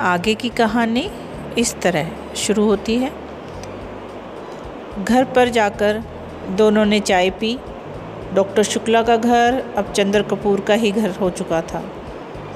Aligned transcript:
आगे 0.00 0.34
की 0.34 0.48
कहानी 0.48 1.10
इस 1.58 1.74
तरह 1.80 2.10
शुरू 2.36 2.64
होती 2.64 2.96
है। 2.96 3.10
घर 5.04 5.24
पर 5.24 5.48
जाकर 5.48 6.02
दोनों 6.50 6.84
ने 6.84 7.00
चाय 7.00 7.30
पी। 7.30 7.58
डॉक्टर 8.34 8.62
शुक्ला 8.62 9.02
का 9.02 9.16
घर 9.16 9.62
अब 9.76 9.92
चंद्र 9.92 10.22
कपूर 10.22 10.60
का 10.60 10.74
ही 10.74 10.90
घर 10.90 11.10
हो 11.10 11.30
चुका 11.30 11.60
था। 11.62 11.82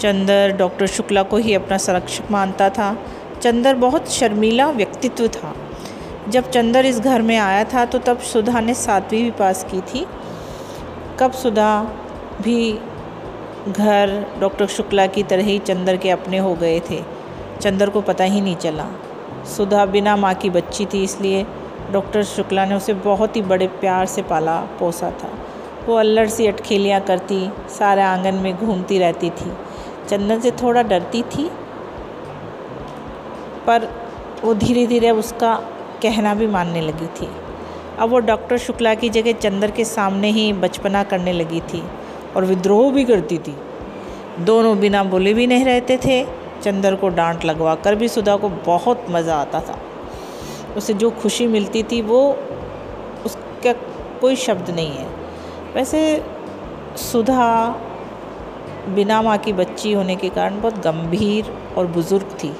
चंद्र 0.00 0.52
डॉक्टर 0.52 0.86
शुक्ला 0.86 1.22
को 1.22 1.36
ही 1.36 1.54
अपना 1.54 1.76
संरक्षक 1.76 2.30
मानता 2.30 2.68
था। 2.70 2.96
चंद्र 3.42 3.74
बहुत 3.74 4.12
शर्मीला 4.12 4.70
व्यक्तित्व 4.70 5.28
था। 5.28 5.54
जब 6.28 6.50
चंद्र 6.50 6.86
इस 6.86 7.00
घर 7.00 7.22
में 7.22 7.36
आया 7.36 7.64
था 7.64 7.84
तो 7.84 7.98
तब 7.98 8.18
सुधा 8.18 8.60
ने 8.60 8.74
सातवीं 8.74 9.22
भी 9.24 9.30
पास 9.30 9.66
की 9.70 9.80
थी। 9.80 10.06
कब 11.20 11.32
सुधा 11.32 11.82
भी 12.42 12.72
घर 13.68 14.26
डॉक्टर 14.40 14.66
शुक्ला 14.66 15.06
की 15.06 15.22
तरह 15.22 15.42
ही 15.42 15.58
चंद्र 15.58 15.96
के 15.96 16.10
अपने 16.10 16.38
हो 16.38 16.54
गए 16.54 16.80
थे? 16.80 17.15
चंद्र 17.60 17.90
को 17.90 18.00
पता 18.00 18.24
ही 18.24 18.40
नहीं 18.40 18.56
चला। 18.56 18.86
सुधा 19.56 19.84
बिना 19.86 20.16
माँ 20.16 20.34
की 20.34 20.50
बच्ची 20.50 20.86
थी 20.86 21.02
इसलिए 21.04 21.44
डॉक्टर 21.92 22.22
शुक्ला 22.24 22.64
ने 22.64 22.74
उसे 22.74 22.94
बहुत 22.94 23.36
ही 23.36 23.42
बड़े 23.42 23.66
प्यार 23.80 24.06
से 24.06 24.22
पाला, 24.22 24.60
पोसा 24.78 25.10
था। 25.12 25.30
वो 25.86 25.94
अल्लड़ 25.94 26.28
सी 26.28 26.46
अटखेलियाँ 26.46 27.00
करती, 27.00 27.48
सारे 27.68 28.02
आँगन 28.02 28.34
में 28.34 28.56
घूमती 28.56 28.98
रहती 28.98 29.30
थी। 29.30 29.52
चंदन 30.08 30.40
से 30.40 30.50
थोड़ा 30.50 30.82
डरती 30.82 31.22
थी, 31.22 31.48
पर 33.66 33.88
वो 34.44 34.54
धीरे 34.54 34.86
धीरे 34.86 35.10
उसका 35.10 35.54
कहना 36.02 36.34
भी 36.34 36.46
मानने 36.46 36.80
लगी 36.80 37.06
थी। 37.20 37.28
अब 37.98 38.08
वो 38.08 38.18
डॉक्टर 38.18 38.58
शुक्ला 38.58 38.94
की 38.94 39.08
जगह 39.08 39.32
चंदर 39.32 39.70
के 39.70 39.84
सामने 39.84 40.30
ही 40.30 40.52
बचपना 40.52 41.02
करने 41.02 41.32
लगी 41.32 41.60
थी 41.60 41.82
और 42.36 42.44
विद्रोह 42.44 42.92
भी 42.92 43.04
करती 43.04 43.38
थी। 43.38 43.56
दोनों 44.40 44.78
बिना 44.78 45.02
बोले 45.04 45.34
भी 45.34 45.46
नहीं 45.46 45.64
रहते 45.64 45.96
थे। 45.96 46.22
चंदर 46.66 46.94
को 46.94 47.08
डांट 47.10 47.44
लगवा 47.44 47.74
कर 47.76 47.94
भी 47.94 48.08
सुधा 48.08 48.36
को 48.36 48.48
बहुत 48.66 49.06
मज़ा 49.10 49.36
आता 49.36 49.60
था। 49.60 49.78
उसे 50.76 50.94
जो 50.94 51.10
खुशी 51.12 51.46
मिलती 51.48 51.82
थी 51.82 52.00
वो 52.02 52.20
उसका 53.26 53.72
कोई 54.20 54.36
शब्द 54.36 54.70
नहीं 54.70 54.90
है। 54.90 55.06
वैसे 55.74 56.00
सुधा 57.00 57.48
बिना 58.88 59.20
माँ 59.22 59.36
की 59.38 59.52
बच्ची 59.54 59.92
होने 59.92 60.16
के 60.16 60.28
कारण 60.30 60.60
बहुत 60.60 60.78
गंभीर 60.80 61.52
और 61.78 61.86
बुज़ुर्ग 61.88 62.36
थी, 62.42 62.52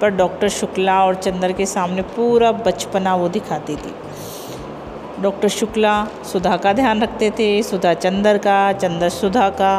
पर 0.00 0.10
डॉक्टर 0.10 0.48
शुक्ला 0.50 1.02
और 1.04 1.14
चंदर 1.16 1.52
के 1.52 1.66
सामने 1.66 2.02
पूरा 2.10 2.52
बचपना 2.60 3.14
वो 3.14 3.28
दिखाती 3.28 3.76
थी। 3.76 3.94
डॉक्टर 5.22 5.48
शुक्ला 5.50 5.94
सुधा 6.24 6.56
का 6.56 6.72
ध्यान 6.72 7.02
रखते 7.02 7.30
थे, 7.30 7.62
सुधा 7.62 7.94
चंदर 7.96 8.38
का, 8.38 8.72
चंदर 8.74 9.08
सुधा 9.10 9.48
का, 9.52 9.74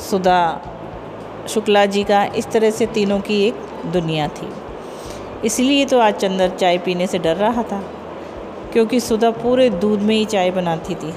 सुधा 0.00 0.40
शुक्ला 1.48 1.86
जी 1.86 2.02
का 2.04 2.24
इस 2.24 2.46
तरह 2.46 2.70
से 2.70 2.86
तीनों 2.86 3.20
की 3.20 3.42
एक 3.42 3.54
दुनिया 3.86 4.28
थी। 4.28 4.48
इसलिए 5.44 5.84
तो 5.84 5.98
आज 5.98 6.14
चंदर 6.14 6.48
चाय 6.50 6.78
पीने 6.78 7.06
से 7.06 7.18
डर 7.18 7.36
रहा 7.36 7.62
था, 7.62 7.80
क्योंकि 8.72 9.00
सुधा 9.00 9.30
पूरे 9.30 9.70
दूध 9.70 10.00
में 10.00 10.14
ही 10.14 10.24
चाय 10.24 10.50
बनाती 10.50 10.94
थी। 10.94 11.14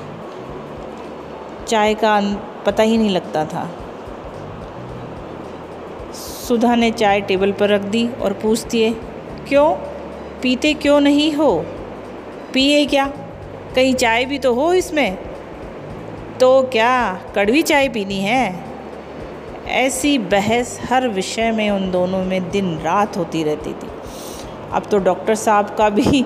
चाय 1.67 1.93
का 1.93 2.19
पता 2.65 2.83
ही 2.83 2.97
नहीं 2.97 3.09
लगता 3.09 3.45
था। 3.45 3.69
सुधा 6.47 6.75
ने 6.75 6.91
चाय 6.91 7.21
टेबल 7.21 7.51
पर 7.51 7.69
रख 7.69 7.81
दी 7.81 8.07
और 8.21 8.33
पूछती 8.33 8.81
है, 8.83 8.91
क्यों? 9.47 9.71
पीते 10.41 10.73
क्यों 10.73 10.99
नहीं 10.99 11.33
हो? 11.33 11.65
पिए 12.53 12.85
क्या? 12.85 13.05
कहीं 13.75 13.93
चाय 13.93 14.25
भी 14.25 14.39
तो 14.39 14.53
हो 14.53 14.73
इसमें? 14.73 15.17
तो 16.39 16.61
क्या? 16.63 17.21
कड़वी 17.35 17.61
चाय 17.61 17.89
पीनी 17.89 18.19
है? 18.19 18.70
ऐसी 19.71 20.17
बहस 20.17 20.79
हर 20.89 21.07
विषय 21.07 21.51
में 21.51 21.69
उन 21.69 21.91
दोनों 21.91 22.25
में 22.25 22.51
दिन 22.51 22.79
रात 22.79 23.17
होती 23.17 23.43
रहती 23.43 23.73
थी। 23.73 23.87
अब 24.71 24.83
तो 24.83 24.97
डॉक्टर 24.97 25.35
साहब 25.35 25.75
का 25.75 25.89
भी 25.89 26.25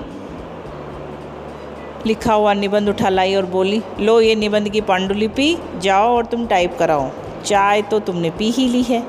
लिखा 2.06 2.34
हुआ 2.34 2.52
निबंध 2.54 2.88
उठा 2.88 3.08
लाई 3.08 3.34
और 3.34 3.46
बोली, 3.46 3.82
लो, 4.00 4.20
ये 4.20 4.34
निबंध 4.34 4.68
की 4.68 4.80
पांडुलिपि 4.80 5.58
जाओ 5.76 6.16
और 6.16 6.26
तुम 6.26 6.46
टाइप 6.46 6.76
कराओ। 6.78 7.10
चाय 7.44 7.82
तो 7.82 7.98
तुमने 7.98 8.30
पी 8.30 8.50
ही 8.50 8.68
ली 8.68 8.82
है। 8.82 9.06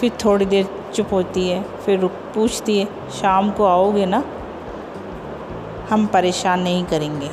फिर 0.00 0.12
थोड़ी 0.24 0.44
देर 0.44 0.68
चुप 0.94 1.08
होती 1.12 1.48
है, 1.48 1.62
फिर 1.62 1.98
रुक, 1.98 2.10
पूछती 2.10 2.78
है, 2.78 2.84
शाम 3.20 3.50
को 3.50 3.64
आओगे 3.64 4.06
ना? 4.06 4.24
हम 5.90 6.06
परेशान 6.06 6.60
नहीं 6.60 6.84
करेंगे। 6.84 7.28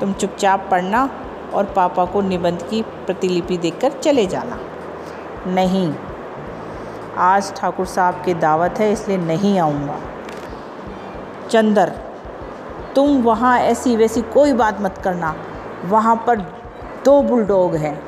तुम 0.00 0.12
चुपचाप 0.12 0.68
पढ़ना 0.70 1.10
और 1.54 1.64
पापा 1.64 2.04
को 2.04 2.20
निबंध 2.20 2.62
की 2.62 2.82
प्रतिलिपि 2.82 3.56
देकर 3.56 3.92
चले 3.92 4.26
जाना। 4.26 4.60
नहीं। 5.46 5.94
आज 7.16 7.54
ठाकुर 7.56 7.86
साहब 7.86 8.22
की 8.24 8.34
दावत 8.34 8.74
है, 8.78 8.92
इसलिए 8.92 9.16
नहीं 9.16 9.58
आऊँगा। 9.58 9.98
चंदर, 11.50 11.92
तुम 12.96 13.22
वहाँ 13.22 13.58
ऐसी 13.58 13.96
वैसी 13.96 14.22
कोई 14.22 14.52
बात 14.52 14.80
मत 14.80 14.98
करना। 14.98 15.34
वहाँ 15.84 16.24
पर 16.26 16.40
दो 17.04 17.22
बुलडोग 17.22 17.74
हैं। 17.74 18.02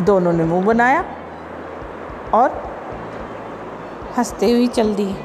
दोनों 0.00 0.32
ने 0.32 0.44
मुँह 0.44 0.64
बनाया 0.64 1.04
और 2.34 2.62
हँसते 4.18 4.50
हुए 4.50 4.66
चल 4.66 4.94
दिए। 4.94 5.16